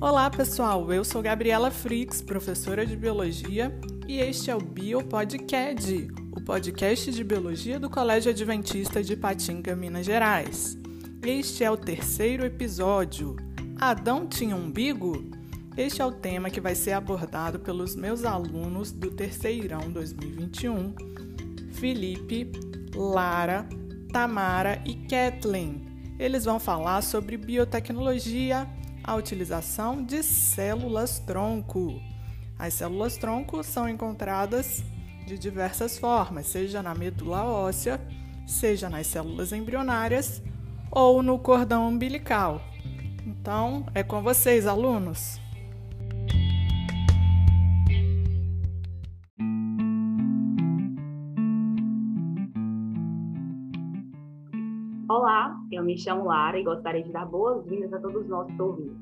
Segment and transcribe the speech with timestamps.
[0.00, 0.92] Olá, pessoal.
[0.92, 6.06] Eu sou Gabriela Frix, professora de biologia, e este é o BioPodcast,
[6.36, 10.78] o podcast de biologia do Colégio Adventista de Patinga, Minas Gerais.
[11.20, 13.34] Este é o terceiro episódio.
[13.80, 15.32] Adão tinha umbigo?
[15.76, 20.94] Este é o tema que vai ser abordado pelos meus alunos do Terceirão 2021,
[21.72, 22.52] Felipe,
[22.94, 23.68] Lara,
[24.12, 25.84] Tamara e Kathleen.
[26.20, 28.64] Eles vão falar sobre biotecnologia,
[29.08, 31.98] a utilização de células-tronco.
[32.58, 34.84] As células-tronco são encontradas
[35.26, 37.98] de diversas formas, seja na medula óssea,
[38.46, 40.42] seja nas células embrionárias
[40.90, 42.60] ou no cordão umbilical.
[43.26, 45.40] Então, é com vocês, alunos!
[55.10, 58.98] Olá, eu me chamo Lara e gostaria de dar boas-vindas a todos os nossos ouvintes.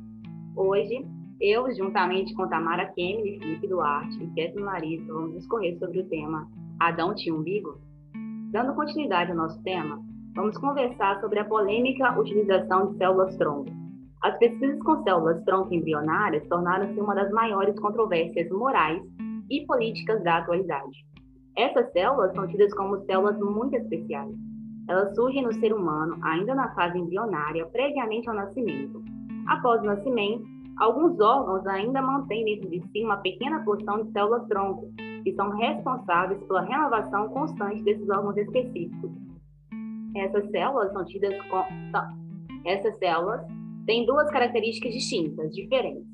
[0.54, 1.04] Hoje,
[1.40, 6.48] eu, juntamente com Tamara Kemily, Felipe Duarte e Kézia Larissa, vamos discorrer sobre o tema
[6.78, 7.80] Adão tinha umbigo?
[8.52, 10.00] Dando continuidade ao nosso tema,
[10.36, 13.72] vamos conversar sobre a polêmica utilização de células-tronco.
[14.22, 19.02] As pesquisas com células-tronco embrionárias tornaram-se uma das maiores controvérsias morais
[19.50, 21.04] e políticas da atualidade.
[21.56, 24.55] Essas células são tidas como células muito especiais
[24.88, 29.02] elas surgem no ser humano ainda na fase embrionária, previamente ao nascimento.
[29.48, 30.44] Após o nascimento,
[30.78, 34.90] alguns órgãos ainda mantêm dentro de si uma pequena porção de células-tronco,
[35.24, 39.10] que são responsáveis pela renovação constante desses órgãos específicos.
[40.16, 41.64] Essas células são tidas com...
[42.64, 43.44] Essas células
[43.86, 46.04] têm duas características distintas, diferentes.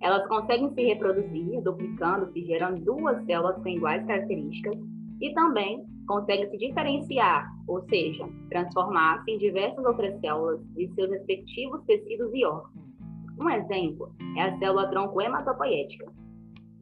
[0.00, 4.76] Elas conseguem se reproduzir, duplicando-se, gerando duas células com iguais características,
[5.22, 11.80] e também consegue se diferenciar, ou seja, transformar-se em diversas outras células de seus respectivos
[11.84, 12.72] tecidos e órgãos.
[13.38, 16.12] Um exemplo é a célula tronco hematopoética.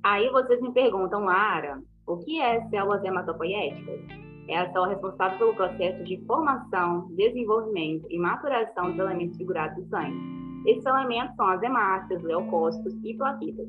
[0.03, 4.01] Aí vocês me perguntam, Lara, o que é células hematopoéticas?
[4.49, 9.89] É a célula responsável pelo processo de formação, desenvolvimento e maturação dos elementos figurados do
[9.91, 10.19] sangue.
[10.67, 13.69] Esses elementos são as hemácias, leucócitos e plaquetas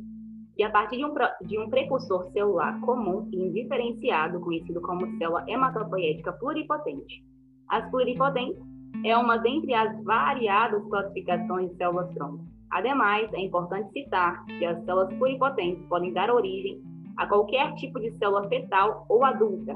[0.62, 5.44] e a partir de um, de um precursor celular comum e indiferenciado, conhecido como célula
[5.48, 7.24] hematopoética pluripotente.
[7.68, 8.62] As pluripotentes
[9.04, 12.46] é uma dentre as variadas classificações de células-tronco.
[12.70, 16.80] Ademais, é importante citar que as células pluripotentes podem dar origem
[17.18, 19.76] a qualquer tipo de célula fetal ou adulta.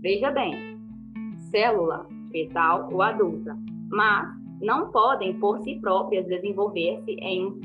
[0.00, 0.52] Veja bem,
[1.52, 3.56] célula fetal ou adulta,
[3.88, 7.60] mas não podem por si próprias desenvolver-se em,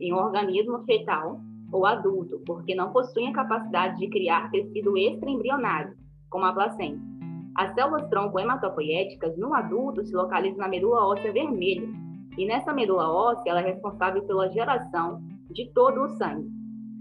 [0.00, 1.40] em organismo fetal
[1.72, 5.94] ou adulto, porque não possuem a capacidade de criar tecido extraembrionário,
[6.28, 7.00] como a placenta.
[7.56, 11.88] As células tronco hematopoéticas no adulto se localizam na medula óssea vermelha,
[12.36, 16.48] e nessa medula óssea ela é responsável pela geração de todo o sangue.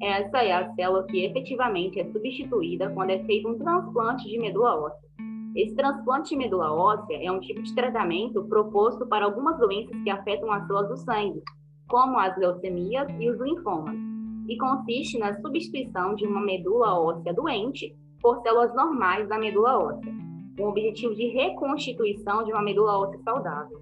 [0.02, 4.76] Essa é a célula que efetivamente é substituída quando é feito um transplante de medula
[4.76, 5.10] óssea.
[5.56, 10.10] Esse transplante de medula óssea é um tipo de tratamento proposto para algumas doenças que
[10.10, 11.42] afetam as células do sangue,
[11.88, 14.11] como as leucemias e os linfomas
[14.47, 20.13] e consiste na substituição de uma medula óssea doente por células normais da medula óssea,
[20.57, 23.81] com o objetivo de reconstituição de uma medula óssea saudável.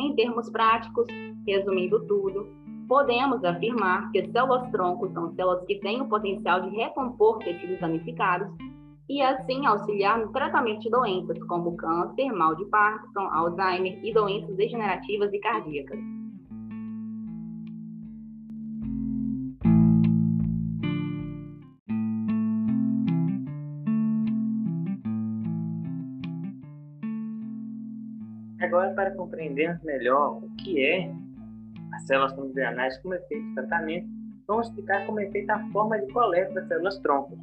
[0.00, 1.06] Em termos práticos,
[1.46, 2.46] resumindo tudo,
[2.88, 8.48] podemos afirmar que células-tronco são células que têm o potencial de recompor tecidos danificados
[9.08, 14.54] e assim auxiliar no tratamento de doenças como câncer, mal de Parkinson, Alzheimer e doenças
[14.56, 16.17] degenerativas e cardíacas.
[28.98, 31.08] Para compreendermos melhor o que é
[31.94, 34.08] as células embrionárias como efeito de tratamento,
[34.44, 37.38] vamos explicar como é feita a forma de coleta das células troncos.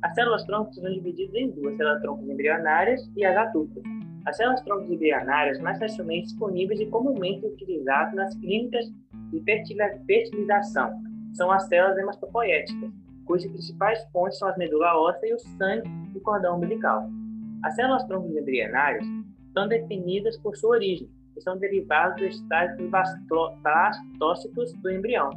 [0.00, 3.82] As células troncos são divididas em duas, células troncos embrionárias e as adultas.
[4.24, 8.86] As células troncos embrionárias mais facilmente disponíveis e comumente utilizadas nas clínicas
[9.30, 9.40] de
[10.06, 10.98] fertilização
[11.34, 12.90] são as células hematopoéticas,
[13.26, 17.06] cujas principais fontes são as medula óssea e o sangue do cordão umbilical.
[17.62, 19.04] As células troncos embrionárias
[19.56, 25.30] são definidas por sua origem e são derivadas do estágio dos blastócitos do embrião.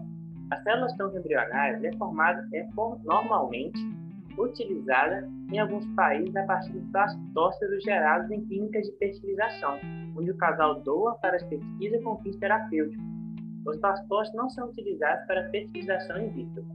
[0.51, 2.67] As células embrionárias é formada é
[3.05, 3.79] normalmente
[4.37, 9.79] utilizada em alguns países a partir dos blastócitos gerados em clínicas de fertilização,
[10.17, 13.03] onde o casal doa para as pesquisas com fins terapêuticos.
[13.65, 16.65] Os blastócitos não são utilizados para fertilização in vitro.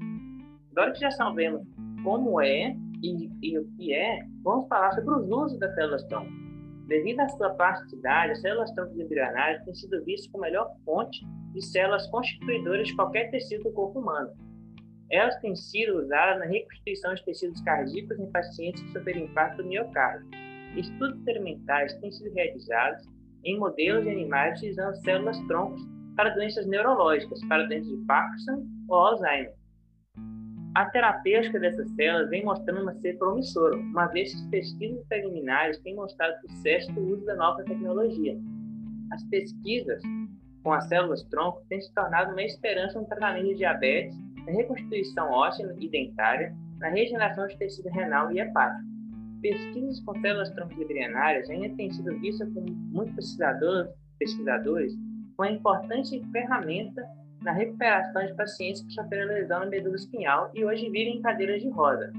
[0.72, 1.62] Agora que já sabemos
[2.02, 6.43] como é e, e o que é, vamos falar sobre os usos das células-tronco.
[6.86, 11.24] Devido à sua plasticidade, as células troncos embrionárias têm sido vistas como a melhor fonte
[11.52, 14.30] de células constituidoras de qualquer tecido do corpo humano.
[15.10, 19.68] Elas têm sido usadas na reconstituição de tecidos cardíacos em pacientes que sofreram impacto do
[19.68, 20.28] miocárdio.
[20.76, 23.06] Estudos experimentais têm sido realizados
[23.44, 25.80] em modelos de animais utilizando células troncos
[26.16, 29.52] para doenças neurológicas, para doenças de Parkinson ou Alzheimer.
[30.74, 35.94] A terapêutica dessas células vem mostrando ser promissora, uma vez que as pesquisas preliminares têm
[35.94, 38.36] mostrado sucesso do uso da nova tecnologia.
[39.12, 40.02] As pesquisas
[40.64, 44.16] com as células-tronco têm se tornado uma esperança no tratamento de diabetes,
[44.46, 48.88] na reconstituição óssea e dentária, na regeneração de tecido renal e hepático.
[49.42, 54.92] Pesquisas com células-tronco embrionárias ainda têm sido vistas por muitos pesquisadores, pesquisadores
[55.38, 57.06] uma importante ferramenta
[57.44, 61.62] na recuperação de pacientes que sofreram lesão na medula espinhal e hoje vivem em cadeiras
[61.62, 62.10] de roda.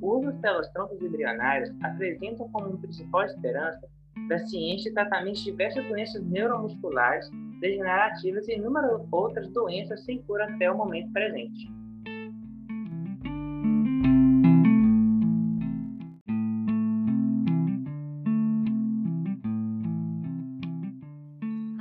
[0.00, 3.86] O uso de células-troncos embrionárias apresenta como principal esperança
[4.28, 7.30] da ciência de tratamento de diversas doenças neuromusculares,
[7.60, 11.81] degenerativas e inúmeras outras doenças sem cura até o momento presente.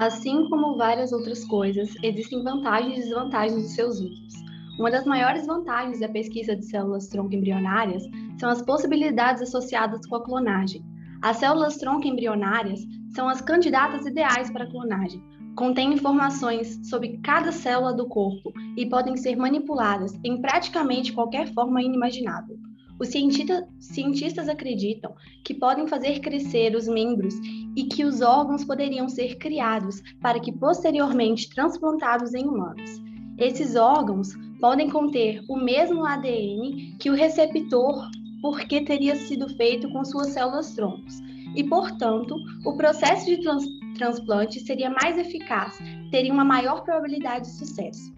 [0.01, 4.33] Assim como várias outras coisas, existem vantagens e desvantagens de seus usos.
[4.79, 8.01] Uma das maiores vantagens da pesquisa de células-tronco embrionárias
[8.39, 10.83] são as possibilidades associadas com a clonagem.
[11.21, 12.79] As células-tronco embrionárias
[13.13, 15.23] são as candidatas ideais para a clonagem.
[15.55, 21.79] Contêm informações sobre cada célula do corpo e podem ser manipuladas em praticamente qualquer forma
[21.79, 22.57] inimaginável.
[23.01, 27.33] Os cientista, cientistas acreditam que podem fazer crescer os membros
[27.75, 33.01] e que os órgãos poderiam ser criados para que posteriormente transplantados em humanos.
[33.39, 38.07] Esses órgãos podem conter o mesmo ADN que o receptor,
[38.39, 41.19] porque teria sido feito com suas células troncos.
[41.55, 43.65] E, portanto, o processo de trans
[43.97, 45.75] transplante seria mais eficaz,
[46.11, 48.13] teria uma maior probabilidade de sucesso.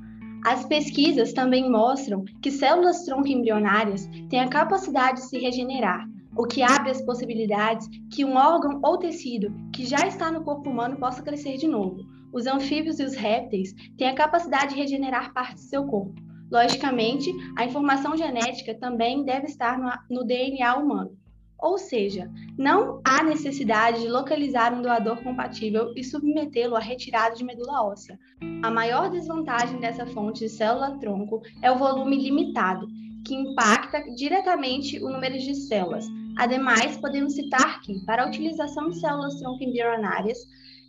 [0.45, 6.06] As pesquisas também mostram que células tronco embrionárias têm a capacidade de se regenerar,
[6.36, 10.69] o que abre as possibilidades que um órgão ou tecido que já está no corpo
[10.69, 11.98] humano possa crescer de novo.
[12.34, 16.13] Os anfíbios e os répteis têm a capacidade de regenerar partes do seu corpo.
[16.51, 19.80] Logicamente, a informação genética também deve estar
[20.10, 21.18] no, DNA humano.
[21.59, 27.44] Ou seja, não há necessidade de localizar um doador compatível e submetê-lo à retirada de
[27.44, 28.19] medula óssea.
[28.61, 32.88] A maior desvantagem dessa fonte de célula-tronco é o volume limitado,
[33.25, 36.05] que impacta diretamente o número de células.
[36.38, 40.39] Ademais, podemos citar que, para a utilização de células-tronco embrionárias,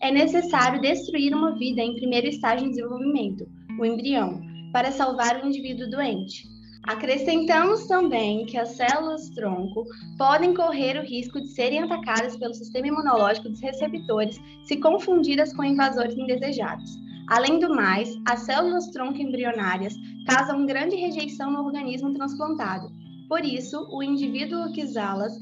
[0.00, 3.46] é necessário destruir uma vida em primeiro estágio de desenvolvimento,
[3.78, 4.40] o embrião,
[4.72, 6.53] para salvar o indivíduo doente.
[6.86, 9.86] Acrescentamos também que as células-tronco
[10.18, 15.64] podem correr o risco de serem atacadas pelo sistema imunológico dos receptores se confundidas com
[15.64, 16.90] invasores indesejados.
[17.28, 19.94] Além do mais, as células-tronco embrionárias
[20.26, 22.92] causam grande rejeição no organismo transplantado.
[23.30, 25.32] Por isso, o indivíduo que usá-las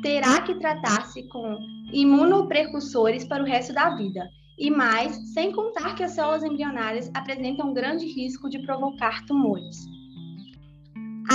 [0.00, 1.58] terá que tratar-se com
[1.92, 4.28] imunoprecursores para o resto da vida.
[4.56, 9.92] E mais, sem contar que as células embrionárias apresentam grande risco de provocar tumores.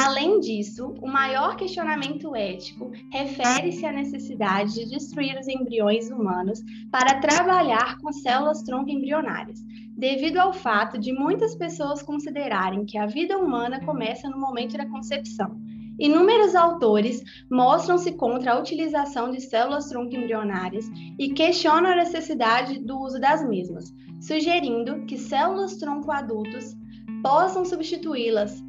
[0.01, 7.19] Além disso, o maior questionamento ético refere-se à necessidade de destruir os embriões humanos para
[7.19, 9.59] trabalhar com células tronco embrionárias,
[9.97, 14.88] devido ao fato de muitas pessoas considerarem que a vida humana começa no momento da
[14.88, 15.59] concepção.
[16.00, 17.21] Inúmeros autores
[17.52, 20.85] mostram-se contra a utilização de células tronco embrionárias
[21.19, 26.73] e questionam a necessidade do uso das mesmas, sugerindo que células tronco adultos
[27.21, 28.64] possam substituí-las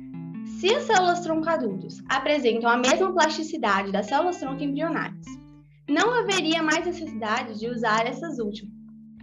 [0.61, 5.25] se as células tronco adultos apresentam a mesma plasticidade das células tronco embrionárias,
[5.89, 8.71] não haveria mais necessidade de usar essas últimas,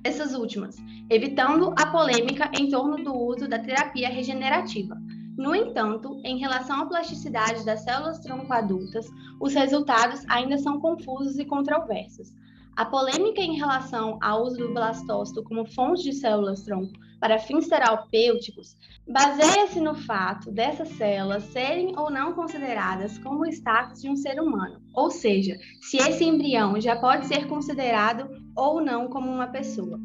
[0.04, 0.78] essas últimas,
[1.12, 4.98] evitando a polêmica em torno do uso da terapia regenerativa.
[5.38, 9.06] No entanto, em relação à plasticidade das células tronco adultas,
[9.40, 12.34] os resultados ainda são confusos e controversos.
[12.76, 17.68] A polêmica em relação ao uso do blastócito como fonte de células tronco para fins
[17.68, 18.76] terapêuticos
[19.08, 24.40] baseia-se no fato dessas células serem ou não consideradas como o status de um ser
[24.40, 30.00] humano, ou seja, se esse embrião já pode ser considerado ou não como uma pessoa.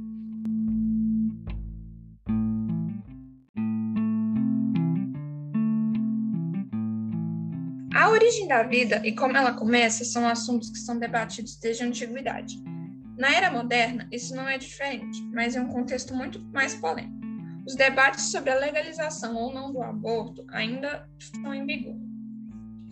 [7.94, 11.86] A origem da vida e como ela começa são assuntos que são debatidos desde a
[11.86, 12.71] antiguidade.
[13.16, 17.20] Na era moderna, isso não é diferente, mas é um contexto muito mais polêmico.
[17.66, 21.96] Os debates sobre a legalização ou não do aborto ainda estão em vigor,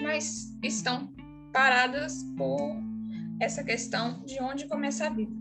[0.00, 1.12] mas estão
[1.52, 2.76] paradas por
[3.40, 5.34] essa questão de onde começa a vida.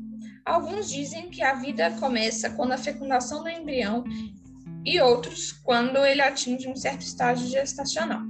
[0.46, 4.04] Alguns dizem que a vida começa quando a fecundação do embrião
[4.84, 8.22] e outros quando ele atinge um certo estágio gestacional.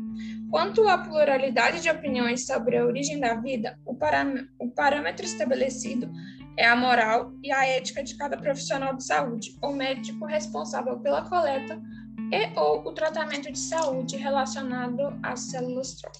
[0.50, 3.96] Quanto à pluralidade de opiniões sobre a origem da vida, o,
[4.60, 6.12] o parâmetro estabelecido
[6.60, 11.22] é a moral e a ética de cada profissional de saúde ou médico responsável pela
[11.22, 11.82] coleta
[12.34, 16.20] e ou o tratamento de saúde relacionado às células tronco.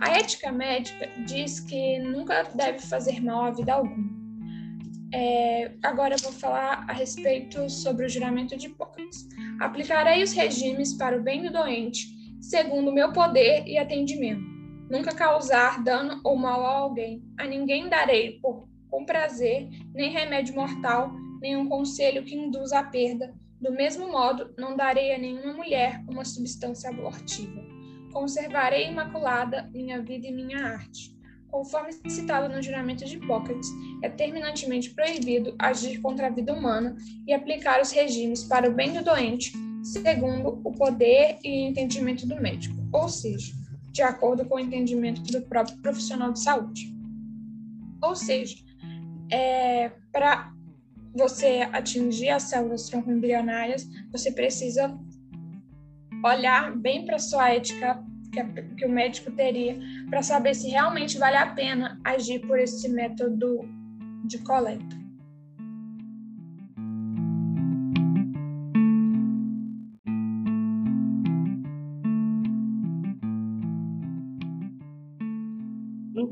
[0.00, 4.16] A ética médica diz que nunca deve fazer mal à vida alguma.
[5.12, 9.26] É, agora eu vou falar a respeito sobre o juramento de Hipócrates.
[9.58, 12.06] Aplicarei os regimes para o bem do doente,
[12.40, 14.46] segundo o meu poder e atendimento.
[14.88, 17.24] Nunca causar dano ou mal a alguém.
[17.36, 22.84] A ninguém darei por, com prazer nem remédio mortal, nem um conselho que induza a
[22.84, 23.34] perda.
[23.60, 27.60] Do mesmo modo, não darei a nenhuma mulher uma substância abortiva.
[28.12, 31.16] Conservarei imaculada minha vida e minha arte.
[31.50, 33.70] Conforme citado no juramento de Hipócrates,
[34.02, 36.94] é terminantemente proibido agir contra a vida humana
[37.26, 39.52] e aplicar os regimes para o bem do doente,
[39.82, 43.54] segundo o poder e entendimento do médico, ou seja,
[43.92, 46.94] de acordo com o entendimento do próprio profissional de saúde.
[48.02, 48.56] Ou seja,
[49.30, 50.52] é, para
[51.14, 54.96] você atingir as células troncoembrionárias, você precisa
[56.24, 58.42] olhar bem para sua ética que,
[58.76, 59.78] que o médico teria
[60.10, 63.68] para saber se realmente vale a pena agir por esse método
[64.24, 64.97] de coleta.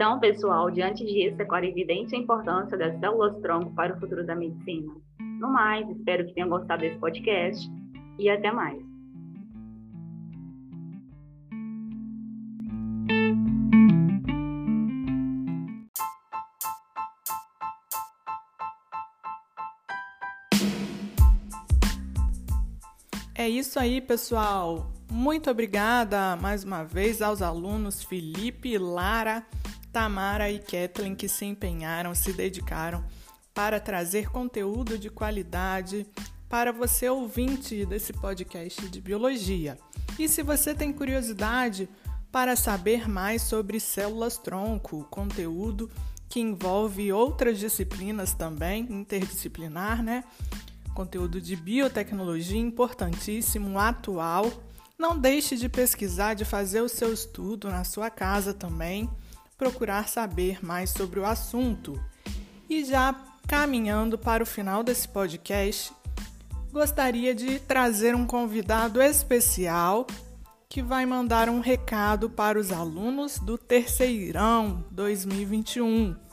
[0.06, 4.36] Então, pessoal, diante disso, é claro evidente a importância das células-tronco para o futuro da
[4.36, 4.94] medicina.
[5.18, 7.68] No mais, espero que tenham gostado desse podcast
[8.16, 8.80] e até mais.
[23.34, 24.86] É isso aí, pessoal.
[25.10, 29.44] Muito obrigada mais uma vez aos alunos Felipe, Lara,
[29.96, 33.02] Tamara e Kathleen que se empenharam, se dedicaram
[33.54, 36.06] para trazer conteúdo de qualidade
[36.50, 39.78] para você ouvinte desse podcast de biologia.
[40.18, 41.88] E se você tem curiosidade
[42.30, 45.90] para saber mais sobre células tronco, conteúdo
[46.28, 50.24] que envolve outras disciplinas também, interdisciplinar, né?
[50.94, 54.52] conteúdo de biotecnologia importantíssimo, atual.
[54.98, 59.08] Não deixe de pesquisar, de fazer o seu estudo na sua casa também,
[59.56, 62.00] procurar saber mais sobre o assunto.
[62.68, 63.14] E já
[63.46, 65.92] caminhando para o final desse podcast,
[66.72, 70.06] gostaria de trazer um convidado especial
[70.68, 76.25] que vai mandar um recado para os alunos do Terceirão 2021.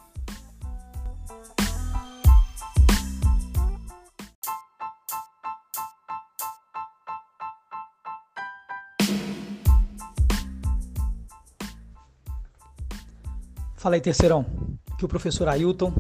[13.84, 14.46] Fala aí, terceirão.
[14.94, 15.94] Aqui é o professor Ailton.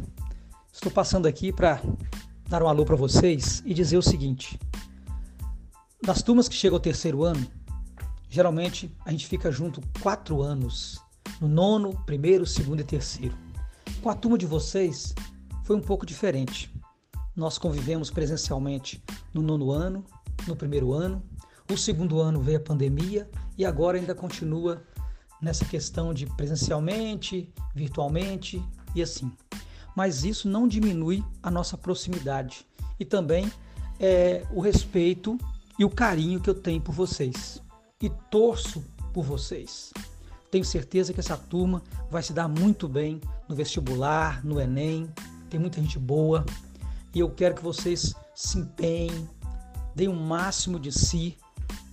[0.71, 1.81] Estou passando aqui para
[2.47, 4.57] dar um alô para vocês e dizer o seguinte:
[6.01, 7.45] das turmas que chegam ao terceiro ano,
[8.29, 10.97] geralmente a gente fica junto quatro anos,
[11.41, 13.35] no nono, primeiro, segundo e terceiro.
[14.01, 15.13] Com a turma de vocês
[15.65, 16.73] foi um pouco diferente.
[17.35, 20.05] Nós convivemos presencialmente no nono ano,
[20.47, 21.21] no primeiro ano,
[21.69, 24.81] o segundo ano veio a pandemia e agora ainda continua
[25.43, 28.63] nessa questão de presencialmente, virtualmente
[28.95, 29.31] e assim.
[29.95, 32.65] Mas isso não diminui a nossa proximidade
[32.99, 33.51] e também
[33.99, 35.37] é, o respeito
[35.77, 37.61] e o carinho que eu tenho por vocês
[38.01, 38.83] e torço
[39.13, 39.91] por vocês.
[40.49, 45.09] Tenho certeza que essa turma vai se dar muito bem no vestibular, no Enem.
[45.49, 46.45] Tem muita gente boa
[47.13, 49.29] e eu quero que vocês se empenhem,
[49.95, 51.37] deem o máximo de si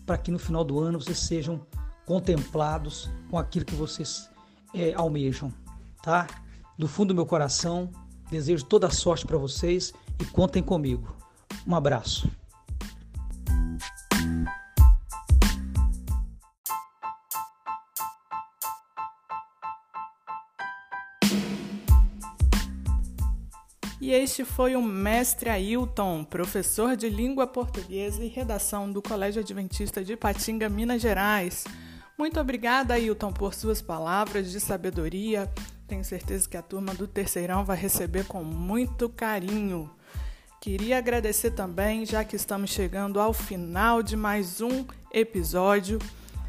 [0.06, 1.60] para que no final do ano vocês sejam
[2.06, 4.28] contemplados com aquilo que vocês
[4.74, 5.52] é, almejam,
[6.02, 6.26] tá?
[6.78, 7.90] Do fundo do meu coração,
[8.30, 11.16] desejo toda a sorte para vocês e contem comigo.
[11.66, 12.30] Um abraço.
[24.00, 30.02] E este foi o mestre Ailton, professor de língua portuguesa e redação do Colégio Adventista
[30.02, 31.64] de Patinga, Minas Gerais.
[32.20, 35.50] Muito obrigada, Ailton, por suas palavras de sabedoria.
[35.88, 39.90] Tenho certeza que a turma do Terceirão vai receber com muito carinho.
[40.60, 45.98] Queria agradecer também, já que estamos chegando ao final de mais um episódio.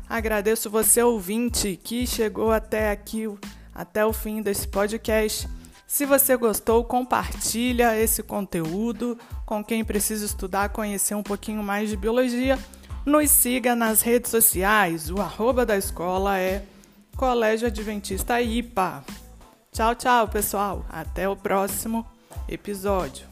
[0.09, 3.29] Agradeço você, ouvinte, que chegou até aqui,
[3.73, 5.47] até o fim desse podcast.
[5.87, 11.95] Se você gostou, compartilha esse conteúdo com quem precisa estudar, conhecer um pouquinho mais de
[11.95, 12.59] biologia.
[13.05, 15.09] Nos siga nas redes sociais.
[15.09, 16.63] O arroba da escola é
[17.15, 19.03] Colégio Adventista IPA.
[19.71, 20.85] Tchau, tchau, pessoal.
[20.89, 22.05] Até o próximo
[22.47, 23.30] episódio.